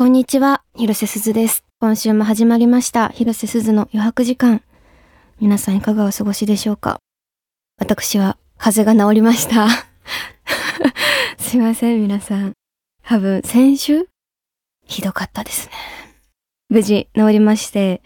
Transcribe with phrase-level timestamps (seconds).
[0.00, 1.62] こんにちは、広瀬すずです。
[1.78, 4.62] 今週も始まりました、広瀬すずの余白時間。
[5.42, 7.00] 皆さんいかがお過ごしでしょうか？
[7.76, 9.68] 私は風邪が治りました。
[11.36, 12.54] すいません、皆さん。
[13.04, 14.08] 多分、先週？
[14.86, 15.74] ひどかったですね。
[16.70, 18.00] 無事治りまして、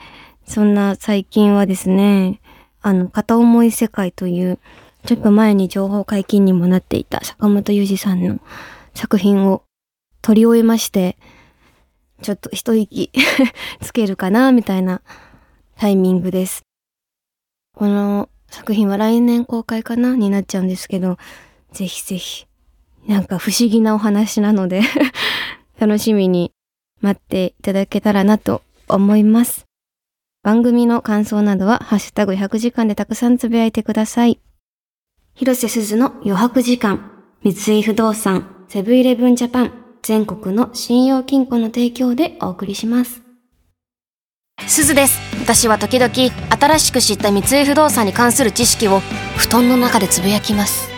[0.49, 2.41] そんな最近はですね、
[2.83, 4.59] あの、片思い世界という、
[5.07, 8.41] ちょっと前に情報解禁にもなっていた坂本裕二さんの
[8.95, 9.63] 作品を
[10.23, 11.17] 撮り終えまして、
[12.25, 13.11] ちょっと一息
[13.83, 15.03] つけるかな、みたいな
[15.77, 16.63] タイミングです。
[17.77, 20.17] この作品は来年公開かな？
[20.17, 21.19] になっちゃうんですけど、
[21.73, 22.47] ぜひぜひ、
[23.07, 24.81] なんか不思議なお話なので、
[25.79, 26.51] 楽しみに
[27.03, 29.67] 待っていただけたらなと思います。
[30.43, 34.41] 番組の感想などは、ハッシュタグ100時間でたくさんつぶやいてください。
[35.35, 37.11] 広瀬すずの余白時間、
[37.43, 43.23] 三井不動産、セブンイレブンジャパン、全国の信用金庫の提供でお送りします。
[44.69, 49.01] すずです私は時々新しく知った三井不動産に関する知識を
[49.37, 50.89] 布団の中でつぶやきます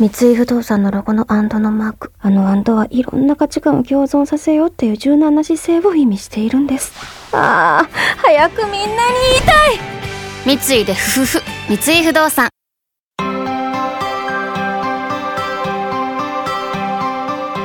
[0.00, 2.12] 三井不動産のロゴのアンドのマーク。
[2.18, 6.92] あのアンドはいろんな価値観を共存させようっていう柔軟な姿勢を意味しているんです。
[7.32, 8.86] ああ、早くみんなに
[9.34, 12.48] 言いたい三井でふふふ三井不動産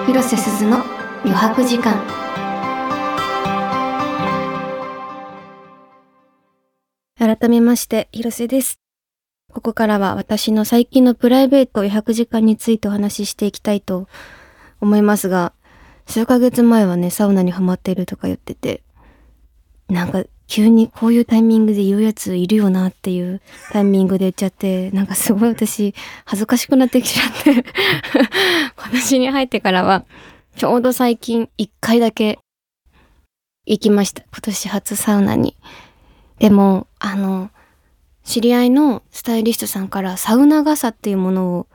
[0.05, 0.83] 広瀬すずの
[1.23, 1.99] 余白時間。
[7.17, 8.79] 改めまして、広瀬です。
[9.51, 14.07] ここからは私の最近のプライベート余白時間についてお話ししていきたいと
[14.79, 15.53] 思いますが、
[16.05, 18.83] 数ヶ月前はね、サウナにハマっているとか言ってて、
[19.89, 27.51] なんか急にこういうタイミングで言うやついるよなっていうタイミングで言っちゃって、なんかすごい私恥ずかしくなってきちゃって、
[28.77, 30.05] 今年に入ってからは、
[30.55, 32.39] ちょうど最近一回だけ
[33.65, 34.23] 行きました。
[34.31, 35.55] 今年初サウナに。
[36.39, 37.49] でも、あの、
[38.23, 41.67] 知り合いのスタイリストさんからサウナ傘っていうものを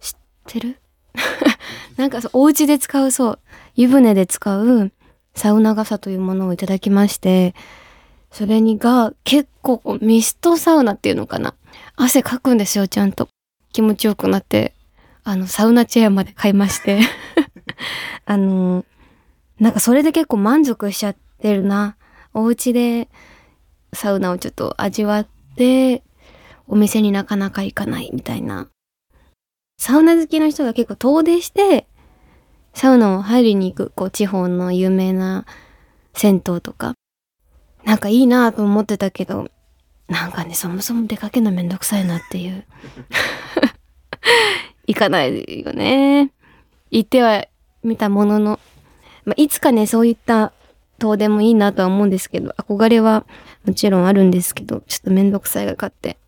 [0.00, 0.14] 知っ
[0.46, 0.78] てる？
[1.96, 3.38] なんかそう、お家で使うそう、
[3.74, 4.92] 湯船で使う
[5.34, 7.54] サウナ傘というものをいただきまして、
[8.30, 11.54] それにが結構ミストサウナっていうのかな
[11.96, 13.28] 汗かくんですよ、ちゃんと。
[13.72, 14.74] 気持ちよくなって、
[15.24, 17.00] あの、サウナチェアまで買いまして。
[18.26, 18.84] あの、
[19.58, 21.96] なんかそれで結構満足しちゃってるな。
[22.34, 23.08] お家で
[23.92, 25.26] サウナをちょっと味わっ
[25.56, 26.02] て、
[26.66, 28.68] お店になかなか行かないみたいな。
[29.78, 31.86] サウナ好きの人が結構遠出して、
[32.74, 35.46] サウナを入りに行く、こう、地方の有名な
[36.14, 36.94] 銭湯とか。
[37.84, 39.50] なんかいいなと思ってたけど、
[40.08, 42.64] なんかね、そもそも出かけるのめんどくさいなっていう。
[44.86, 46.32] 行かないよね。
[46.90, 47.46] 行っては
[47.82, 48.60] 見たものの、
[49.24, 50.52] まあ、いつかね、そういった
[50.98, 53.24] 遠出もいいなとは思うんですけど、憧れは
[53.64, 56.18] もちろんあるんですけど、ちょっとめんどくさいがかって、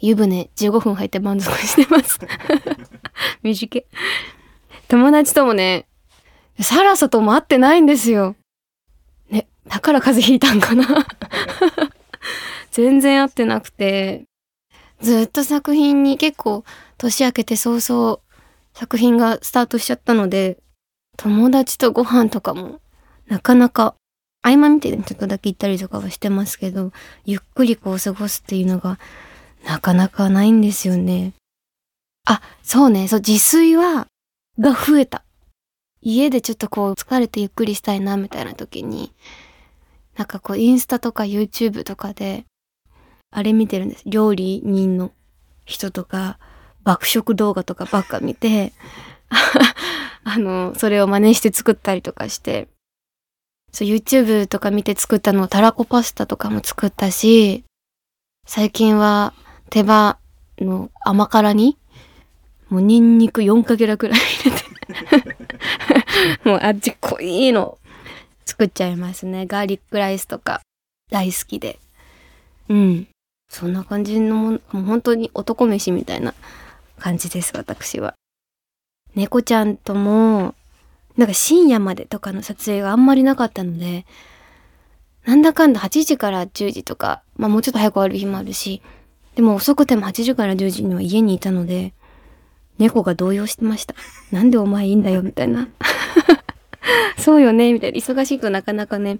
[0.00, 2.18] 湯船15分入って満足してます。
[3.42, 3.84] 短い。
[4.90, 5.86] 友達ともね、
[6.60, 8.34] サラサとも会ってないんですよ。
[9.30, 11.06] ね、だから風邪ひいたんかな。
[12.72, 14.24] 全然会ってなくて、
[15.00, 16.64] ずっと作品に結構
[16.98, 18.18] 年明けて早々
[18.74, 20.58] 作品がスタートしちゃったので、
[21.16, 22.80] 友達とご飯とかも
[23.28, 23.94] なかなか
[24.42, 26.90] 合間見てちょっとだけ行ったりとかはしてますけど、
[27.24, 28.98] ゆっくりこう過ごすっていうのが
[29.64, 31.32] なかなかないんですよね。
[32.24, 34.08] あ、そうね、そう、自炊は、
[34.60, 35.24] が増えた。
[36.02, 39.12] 家でちょっとこう疲れてゆっくりしたいなみたいな時に、
[40.16, 42.44] なんかこうインスタとか YouTube とかで、
[43.32, 44.02] あれ見てるんです。
[44.06, 45.12] 料理人の
[45.64, 46.38] 人とか、
[46.84, 48.72] 爆食動画とかばっか見て、
[50.24, 52.68] あの、それを真似して作ったりとかして、
[53.72, 57.64] そう、YouTube とか見て作ったのをたらこパスタとかも作ったし、
[58.46, 59.32] 最近は
[59.70, 60.18] 手羽
[60.58, 61.78] の甘辛に、
[62.70, 64.64] もうニンニク4かけらくらい入れて、
[66.44, 67.78] もう味濃いの
[68.46, 69.46] 作っちゃいますね。
[69.46, 70.62] ガーリックライスとか
[71.10, 71.78] 大好きで。
[72.68, 73.08] うん。
[73.48, 76.34] そんな感じのもん、もう本当に男飯みたいな
[76.98, 78.14] 感じです、私は。
[79.16, 80.54] 猫ちゃんとも、
[81.16, 84.06] なんか深夜までとかの撮影があんまりなかったので、
[85.24, 88.82] なんだかんだ8時から10時とか、まあもうちょっと早く終わる日もあるし、
[89.34, 91.92] でも遅くても8時から10時には家にいたので、
[92.80, 93.94] 猫が動揺してました。
[94.32, 95.68] なんでお前いいんだよ、みたいな。
[97.18, 97.98] そうよね、みたいな。
[97.98, 99.18] 忙しいとなかなかね、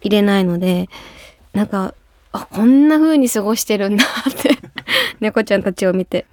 [0.00, 0.88] 入れないので、
[1.52, 1.94] なんか、
[2.32, 4.58] あ、こんな風に過ごしてるんだって、
[5.20, 6.24] 猫ちゃんたちを見て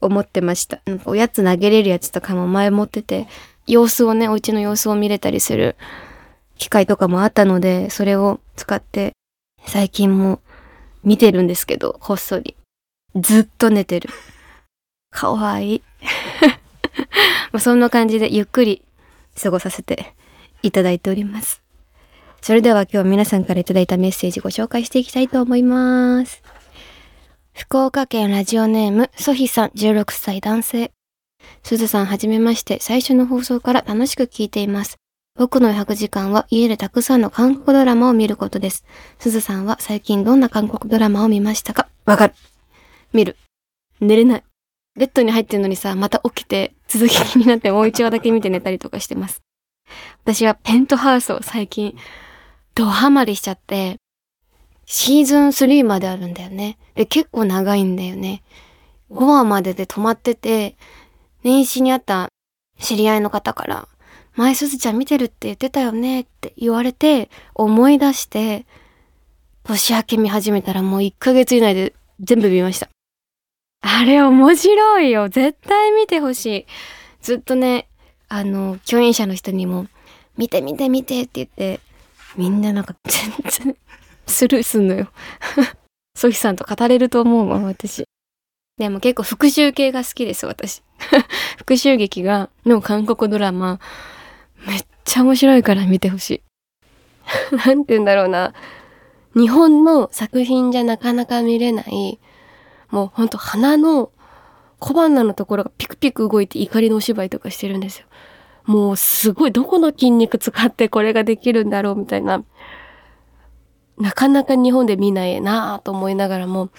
[0.00, 0.80] 思ってました。
[0.86, 3.28] なんかおやつ投げれるやつとかも前持ってて、
[3.66, 5.76] 様子をね、お家の様子を見れたりする
[6.56, 9.12] 機会とかもあったので、それを使って
[9.66, 10.40] 最近も
[11.02, 12.56] 見てるんですけど、こっそり。
[13.14, 14.08] ずっと寝てる。
[15.10, 15.82] かわいい。
[17.52, 18.84] まあそんな感じでゆっくり
[19.40, 20.14] 過ごさせて
[20.62, 21.62] いただいております。
[22.40, 26.42] それでは今日皆さんからいただいたメッセージご紹介していきたいと思います。
[27.54, 30.92] 福岡県ラジオネーム、ソヒさん、16歳男性。
[31.62, 34.96] すずさんはじめまして、最初の放送から楽しく聞いています。
[35.36, 38.84] 僕の100時間は家でたくさんの韓国ドラマを見ることです。
[39.18, 41.88] すずさんは最近どんな韓国ドラマを見ましたか？
[42.04, 42.34] わかる。
[43.12, 43.36] 見る。
[44.00, 44.44] 寝れない。
[44.96, 49.42] ベッドに入ってるのにさ、また起きて続き気になってもう一話だけ見て寝たりとかしてます。
[50.22, 51.96] 私はペントハウスを最近
[52.74, 53.96] ドハマりしちゃって、
[54.86, 56.78] シーズン3まであるんだよね。
[56.94, 58.42] で、結構長いんだよね。
[59.10, 60.76] 5話までで止まってて、
[61.42, 62.28] 年始にあった
[62.78, 63.88] 知り合いの方から、
[64.34, 68.66] 前すずちゃん見てるって言ってたよねって言われて、思い出して、
[69.62, 72.88] 年明け見始めたらもう1ヶ月以内で全部見ました。
[73.86, 75.28] あれ面白いよ。
[75.28, 76.66] 絶対見てほしい。
[77.20, 77.86] ずっとね、
[78.28, 79.86] あの、共演者の人にも、
[80.38, 81.80] 見て見て見てって言って、
[82.34, 83.30] みんななんか全
[83.66, 83.76] 然
[84.26, 85.08] スルーすんのよ。
[86.16, 88.04] ソヒさんと語れると思うわ、私。
[88.78, 90.82] でも結構復讐系が好きです、私。
[91.58, 93.80] 復讐劇が、の韓国ドラマ、
[94.66, 96.42] めっちゃ面白いから見てほし
[97.52, 97.56] い。
[97.66, 98.54] なんて言うんだろうな。
[99.36, 102.18] 日本の作品じゃなかなか見れない、
[102.94, 104.12] もうほんと鼻の
[104.78, 108.06] 小鼻のところがピクピク動いて怒りのお芝居とかしてるんですよ。
[108.66, 112.44] もうすごいどこの筋肉使ってこれができるんだろうみたいな。
[113.98, 116.70] なかなか日本で見ないなぁと思いながらも、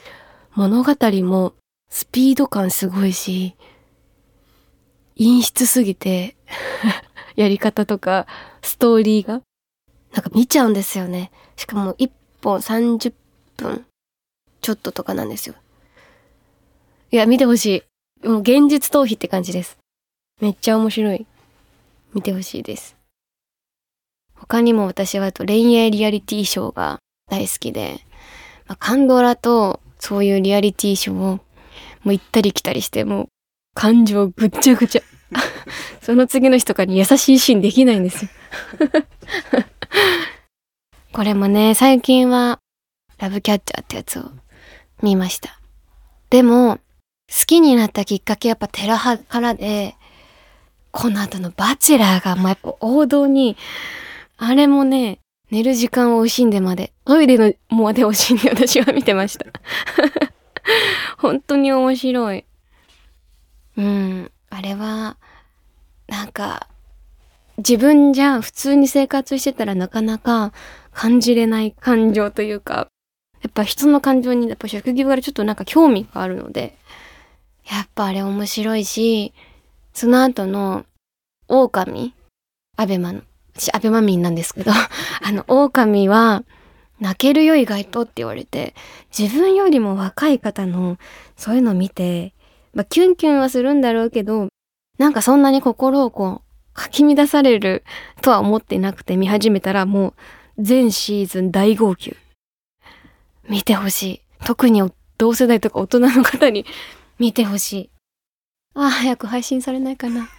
[0.53, 1.53] 物語も
[1.89, 3.57] スピード感すごいし、
[5.17, 6.37] 陰湿すぎて
[7.35, 8.25] やり方とか、
[8.61, 9.41] ストーリーが、
[10.13, 11.31] なんか見ちゃうんですよね。
[11.57, 12.09] しかも1
[12.41, 13.13] 本30
[13.57, 13.85] 分
[14.61, 15.55] ちょっととかなんですよ。
[17.11, 17.83] いや、見てほし
[18.23, 18.27] い。
[18.27, 19.77] もう現実逃避って感じです。
[20.41, 21.25] めっちゃ面白い。
[22.13, 22.95] 見てほしいです。
[24.35, 26.99] 他にも私はと恋愛リアリティショーが
[27.29, 27.99] 大好きで、
[28.67, 31.39] まあ、カンドラとそういうリアリティショーをも
[32.05, 33.27] う行ったり来たりして、もう
[33.73, 35.01] 感情ぐっちゃぐちゃ。
[36.01, 38.31] その次の日とかに優しいシーンできないんですよ。
[41.11, 42.59] これもね、最近は
[43.17, 44.29] ラブキャッチャーってやつを
[45.01, 45.59] 見ました。
[46.29, 46.79] でも、
[47.29, 49.95] 好きになったきっかけやっぱテラハからで、
[50.91, 53.57] この後のバチェラーが、まあ、やっぱ王道に、
[54.37, 55.19] あれもね、
[55.51, 59.45] 寝る時間を惜しんでまで、トイレのもで惜しんで私は見てました。
[61.17, 62.45] 本当に面白い。
[63.77, 64.31] うん。
[64.49, 65.17] あれは、
[66.07, 66.67] なんか、
[67.57, 70.51] 自分じゃ普通に生活してたらなかなか
[70.91, 72.87] 感じれない感情というか、
[73.41, 76.77] やっぱ人の感情にやっぱ職業からちょっとなんか興味があるので、
[77.69, 79.33] やっぱあれ面白いし、
[79.93, 80.85] その後の、
[81.47, 82.13] 狼？
[82.77, 83.21] アベマの、
[83.55, 84.71] 私アベマミンなんですけど、
[85.23, 86.43] あの、狼は、
[86.99, 88.73] 泣けるよ意外とって言われて、
[89.17, 90.97] 自分よりも若い方の、
[91.35, 92.33] そういうのを見て、
[92.73, 94.47] まあ、キュンキュンはするんだろうけど、
[94.97, 97.83] なんかそんなに心をこう、かき乱される
[98.21, 100.13] とは思ってなくて見始めたらもう
[100.59, 102.15] 全シーズン大号泣。
[103.49, 104.21] 見てほしい。
[104.45, 104.83] 特に
[105.17, 106.65] 同世代とか大人の方に
[107.19, 107.89] 見てほしい。
[108.73, 110.29] ああ、早く配信されないかな。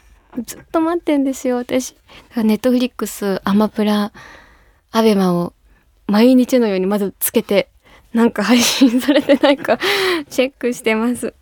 [0.45, 1.97] ずっと待ってんですよ、私。
[2.37, 4.12] ネットフリックス、アマプラ、
[4.90, 5.54] アベマを
[6.06, 7.68] 毎日のようにまずつけて、
[8.12, 9.78] なんか配信されてないか
[10.28, 11.35] チェックしてます。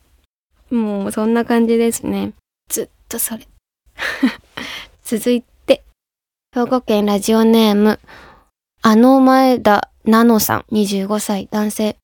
[0.71, 2.33] もうそんな感じですね。
[2.69, 3.47] ずっとそれ。
[5.05, 5.83] 続いて、
[6.55, 7.99] 兵庫県ラジオネーム、
[8.83, 11.97] あの前田なのさん、25歳男性。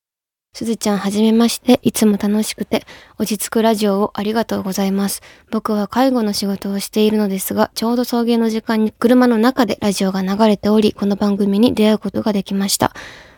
[0.53, 2.85] すずちゃんはじめまして、いつも楽しくて
[3.19, 5.23] 落ち着くラジオをありがとうございます。
[5.51, 12.93] 僕は介護の仕事をしているのですが、ちょうど送迎の時間に車の中でラジオが流れており、この番組に出会うことができました。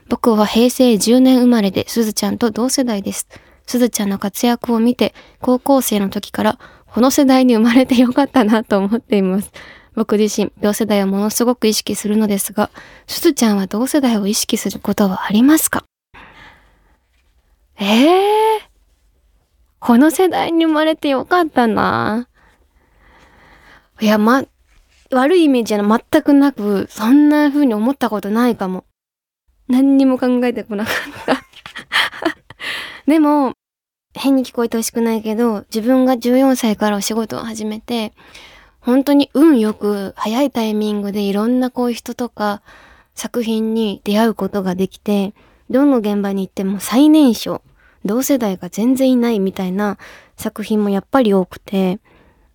[0.09, 3.29] 僕は平成10年生まれで、すずちゃんと同世代です。
[3.67, 9.53] すずちゃんの活躍を見て、高校生の時からこの世代に生まれてよかったなと思っています。
[9.95, 12.71] 僕自身、同世代をものすごく意識するのですが、
[13.07, 15.85] すずちゃんは同世代を意識することはありますか？
[17.83, 18.61] ええー、
[19.81, 22.29] この世代に生まれてよかったな。
[24.01, 24.45] いや、ま、
[25.11, 28.85] 悪いイメージは全くなく、そんな風に思ったことないかも。
[29.67, 30.95] 何にも考えてこなかっ
[31.27, 31.43] た
[33.11, 33.55] でも、
[34.15, 38.13] 変に聞こえてほしくないけど、自分が14歳からお仕事を始めて、
[38.79, 42.63] 本当に運よく早いタイミングでいろんなこういう人とか
[43.15, 45.35] 作品に出会うことができて、
[45.71, 47.63] どの現場に行っても最年少、
[48.05, 49.99] 同世代が全然いないみたいな
[50.37, 52.01] 作品もやっぱり多くて、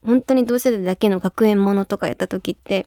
[0.05, 2.85] 本当に同世代だけの学園ものとかやった時って、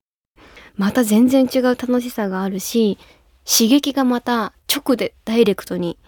[0.77, 2.99] また全然違う楽しさがあるし、
[3.45, 5.99] 刺激がまた直でダイレクトに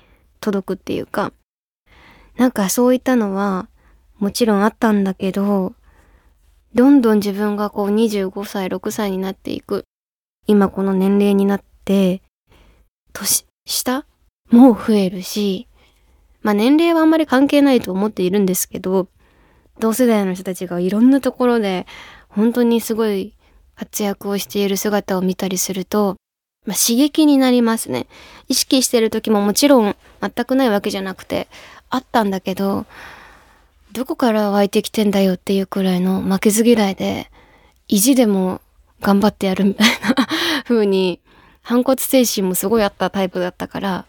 [0.40, 1.32] 届くっていうか、
[2.36, 3.68] なんかそういったのは
[4.18, 5.74] もちろんあったんだけど、
[6.74, 9.84] どんどん自分がこう25歳、6歳になっていく。
[10.46, 12.22] 今この年齢になって、
[13.12, 14.06] 年下
[14.50, 15.68] も増えるし、
[16.42, 19.08] まあ年齢はあんまり関係ないと思っているんですけど、
[19.78, 21.86] 同世代の人たちがいろんなところで
[22.28, 23.34] 本当にすごい
[23.74, 26.16] 活躍をしている姿を見たりすると、
[26.66, 28.06] まあ、刺激になりますね。
[28.48, 31.48] 意識してる時ももちろん全くないわけじゃなくて、
[31.90, 32.86] あったんだけど、
[33.92, 37.30] どこから湧いてきてんだよっていうくらいの負けず嫌いで、
[37.88, 38.60] 意地でも
[39.00, 40.26] 頑張ってやるみたいな
[40.64, 41.20] 風に、
[41.62, 44.06] 反骨精神もすごいあったタイプだったから、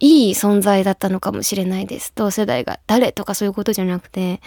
[0.00, 2.12] いい存在だったのかもしれないです。
[2.14, 4.40] 同世代が誰とかそういうことじゃなくて、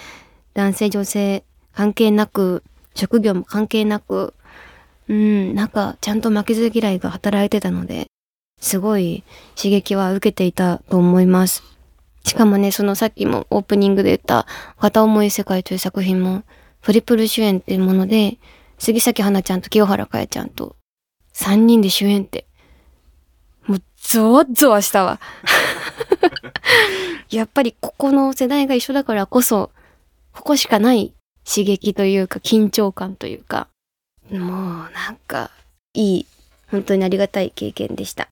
[0.54, 1.44] 男性女性
[1.74, 2.64] 関係なく、
[2.96, 4.34] 職業も関係なく、
[5.08, 8.08] うん、なんかちゃんと負けず嫌いが働いてたので、
[8.60, 9.24] すごい
[9.56, 11.64] 刺激は受けていたと思います。
[12.24, 14.46] しかもね、そのさっきもオープニングで言った
[14.78, 16.44] 片思い世界という作品も
[16.82, 18.38] トリプル主演っていうもので、
[18.78, 20.76] 杉咲花ちゃんと清原かやちゃんと
[21.34, 22.46] 3人で主演って、
[23.68, 25.20] もうゾワゾワしたわ。
[27.30, 29.72] やっぱりここの世代が一緒だからこそ、
[30.34, 31.14] ここしかない
[31.46, 33.68] 刺激というか緊張感というか、
[34.30, 34.42] もう
[34.92, 35.52] なんか
[35.94, 36.26] いい、
[36.70, 38.28] 本当にありがたい経験でした。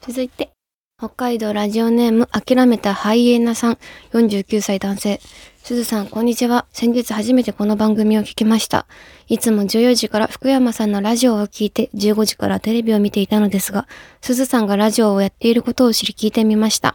[0.00, 0.50] 続いて、
[0.98, 3.78] 北海道ラジオネーム諦めたハイエナさん、
[4.12, 5.20] 49歳男性。
[5.66, 6.66] すずさん、こんにちは。
[6.72, 8.84] 先日初めてこの番組を聞きました。
[9.28, 13.88] いつも14時から福山さんのラジオを聞いて、15時からテレビを見ていたのですが、
[14.20, 16.92] すずさんがラジオをやっていることを知り聞いてみました。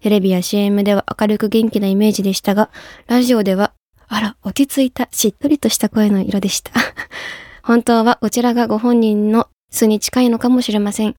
[0.00, 2.70] テレビや CM では明るく元気なイメージでしたが、
[3.08, 3.74] ラジオでは、
[4.06, 6.72] あら、落ち着いた、しっとりとした声の色でした。
[7.62, 11.14] 本当はこちらがご本人の素に近いのかもしれません。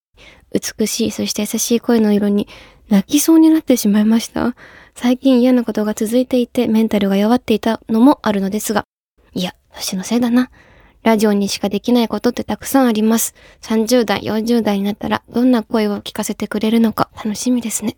[0.51, 2.47] 美しい、そして優しい声の色に
[2.89, 4.55] 泣きそうになってしまいました。
[5.01, 8.83] 最近嫌なことが続いていてメンタルが弱っていたのもあるのですが、
[9.33, 10.51] いや、年のせいだな。
[11.03, 13.33] ラジオにしかできないことってたくさんあります。
[13.61, 17.95] 30代、40代になったらどんな声を聞かせてくれるのか楽しみですね。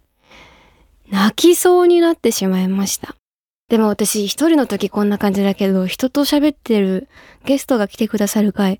[1.09, 3.15] 泣きそうになってしまいました。
[3.67, 7.09] でも私一人の時こんな感じだけど、人と喋ってる
[7.45, 8.79] ゲストが来てくださる回、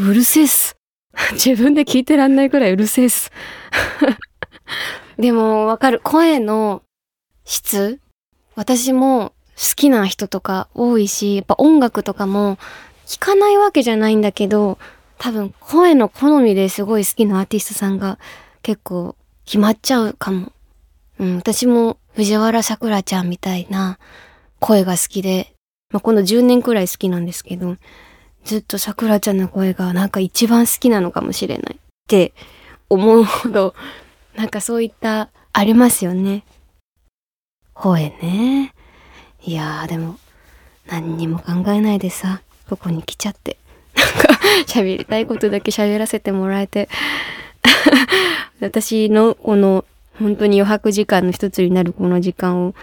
[0.00, 0.74] うるせえっす。
[1.34, 3.30] 自分で聞いてらんないくらいうるせえっす。
[5.20, 6.00] でもわかる。
[6.02, 6.82] 声の
[7.48, 7.98] 質？
[8.56, 12.58] 私も好きな人とか多いし、やっぱ音楽とかも
[13.06, 14.78] 聞かないわけじゃないんだけど、
[15.16, 18.18] 多分声の好みですごい好きなアーティストさんが
[18.62, 20.52] 結構決まっちゃうかも。
[21.18, 23.98] うん、私も藤原さくらちゃんみたいな
[24.60, 25.54] 声が好きで、
[25.90, 27.76] まあ、この10年くらい好きなんですけど、
[28.44, 32.34] ずっとさくらちゃんの声がなんか一番好きなのかもしれないって
[32.90, 33.74] 思うほど、
[34.36, 36.44] なんかそういったありますよね。
[37.80, 38.74] 声ね。
[39.42, 40.18] いやーでも
[40.88, 43.56] 何にも考えないでさ、ここに来ちゃって。
[43.94, 46.88] なんか喋りたいことだけ喋らせてもらえて
[48.60, 49.84] 私のこの
[50.18, 52.74] 本当に余白時間の一つになるこの時間を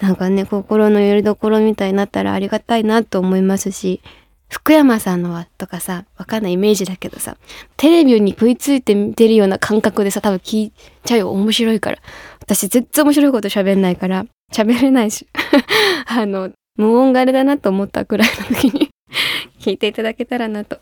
[0.00, 4.02] なんかね、心のよりどころみたいになったらありがたいなと思いますし、
[4.50, 7.36] 福山さんのはとかさ、わかんないイメージだけどさ、
[7.78, 10.72] テレビに食いついて見てるような感覚でさ、多分聞い
[11.04, 11.30] ちゃうよ。
[11.30, 11.98] 面白いから。
[12.46, 15.26] 私全然面白いこと喋んないから、喋れないし。
[16.06, 18.90] あの、無音があれだなと思ったくらいの時に
[19.58, 20.78] 聞いていただけたらなと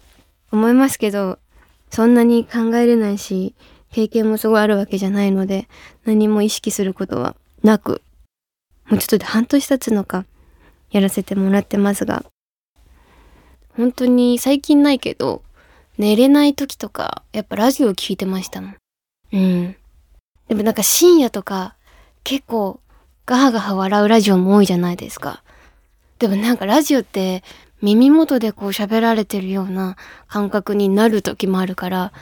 [0.53, 1.39] 思いますけど、
[1.91, 3.55] そんなに考えれないし、
[3.93, 5.67] 経験もすごいあるわけじゃないので、
[6.05, 8.03] 何も意識することはなく、
[8.91, 10.27] もうちょっとで半年経つのか、
[10.91, 12.27] やらせてもらってますが、
[13.77, 15.43] 本当に最近ないけど、
[15.97, 18.77] 寝れない時とか、やっぱラジオ聞いてましたもん。
[19.33, 19.77] うん。
[20.49, 21.75] でもなんか深夜とか、
[22.23, 22.81] 結構
[23.27, 25.43] ガハガハ笑うラジオも多いじゃないですか。
[26.19, 27.43] でもなんかラジオって
[27.83, 29.97] 耳元でこう喋られてるような
[30.27, 32.13] 感覚になる時もあるから、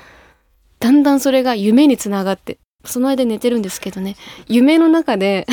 [0.79, 4.17] だんだんそれが夢につながって、その間寝てるんですけどね、
[4.49, 5.47] 夢の中で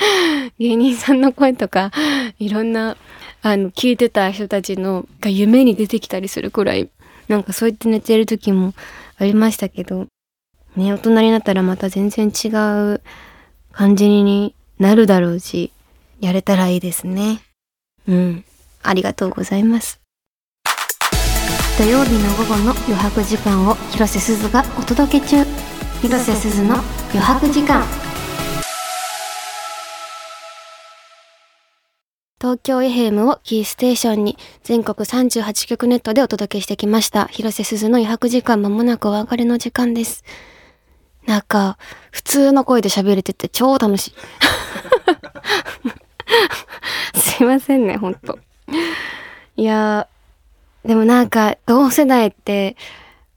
[0.58, 1.90] 芸人さんの声とか、
[2.38, 2.96] いろんな
[3.42, 6.90] あの、聞いてた人たちのが夢に出てきたりするくらい、
[7.28, 8.74] なんかそうやって寝てる時も
[9.18, 10.06] ありましたけど、
[10.76, 13.00] ね、大人になったらまた全然違う
[13.72, 15.72] 感じになるだろうし、
[16.20, 17.40] やれたらいいですね。
[18.06, 18.44] うん。
[18.82, 20.00] ありがとうございます。
[21.78, 25.44] 土曜日の午後の余白時間を広瀬すずがお届け中。
[26.02, 26.76] 広瀬すずの
[27.10, 27.82] 余白時間。
[32.38, 37.26] 東京 FM をキーステーションに全国38局ネットでお届けしてきました。
[37.26, 40.22] 広瀬すずの余白時間まもなくお別れの時間です。
[41.26, 41.78] なんか、
[42.10, 44.14] 普通の声で喋れてて超楽しい。
[47.18, 48.38] すいませんね、ほんと。
[49.56, 52.76] いやー、でもなんか、同世代って、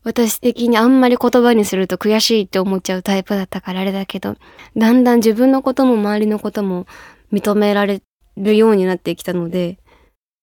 [0.03, 4.37] 私的にあんまり言葉にすると悔しいって思っちゃうタイプだったからあれだけど、
[4.77, 6.87] だんだん自分のことも周りのことも
[7.33, 8.01] 認められ
[8.37, 9.77] るようになってきたので、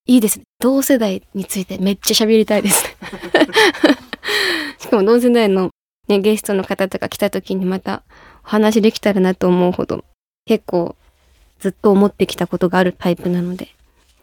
[0.06, 0.44] いいですね。
[0.60, 2.84] 同世代についてめっちゃ喋りたいです。
[4.78, 5.70] しかも同世代の
[6.08, 8.02] ね、ゲストの方とか来た時にまた
[8.44, 10.04] お話できたらなと思うほど、
[10.46, 10.96] 結構
[11.58, 13.68] ずっと思ってきたことがあるタイプなので、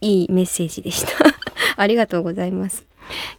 [0.02, 1.12] いいメッセージでした。
[1.75, 2.86] ありがとうございます。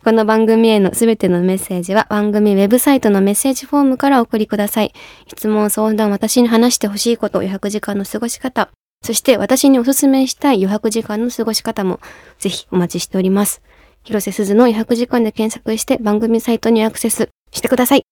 [0.04, 4.92] この番組へのすべてのメッセージは番組ウェブサイトのメッセージフォームからお送りください。
[5.28, 8.68] 質問、相談、私に話してほしいこと、余白時間の過ごし方、
[9.04, 12.00] そして私におすすめしたい余白時間の過ごし方も
[12.38, 13.62] ぜひお待ちしております。
[14.02, 18.04] 広瀬すずの余白時間で検索して番組サイトにアクセスしてください。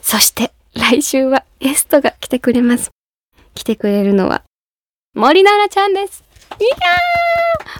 [0.00, 2.90] そして来週はゲストが来てくれます。
[3.54, 4.42] 来てくれるのは
[5.14, 6.24] 森奈々ちゃんです。
[6.58, 6.70] いや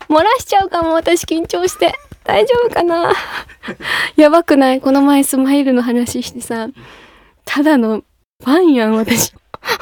[0.08, 1.94] ー漏らしちゃうかも私緊張して。
[2.24, 3.12] 大丈夫かな？
[4.16, 4.80] やばくない？
[4.80, 6.68] この前スマイルの話してさ、
[7.44, 8.02] ただの
[8.42, 9.32] ファンやん私。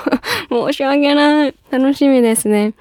[0.50, 1.54] 申し訳ない。
[1.70, 2.74] 楽しみですね。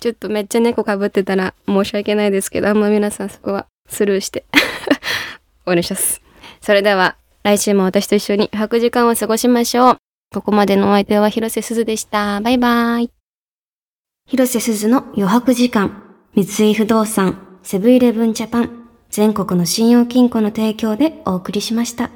[0.00, 4.44] ちょっとめっちゃ猫かぶってたら申し訳ないですけど、あんま皆さんそこはスルーして。
[5.66, 6.22] お願いします。
[6.60, 7.16] それでは、
[7.48, 9.96] 来週も私と一緒に白時間を過ごしましょう。
[10.34, 12.42] ここまでのお相手は広瀬すずでした。
[12.42, 13.10] バイバイ。
[14.26, 16.02] 広瀬すずの余白時間。
[16.34, 22.10] 三井不動産、セブンイレブンジャパン、全国の信用金庫の提供でお送りしました。